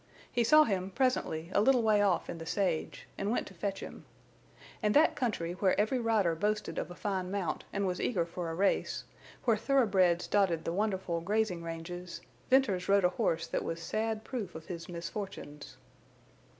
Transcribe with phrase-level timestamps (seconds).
[0.31, 3.81] He saw him, presently, a little way off in the sage, and went to fetch
[3.81, 4.03] him.
[4.81, 8.49] In that country, where every rider boasted of a fine mount and was eager for
[8.49, 9.03] a race,
[9.45, 12.19] where thoroughbreds dotted the wonderful grazing ranges,
[12.49, 15.77] Venters rode a horse that was sad proof of his misfortunes.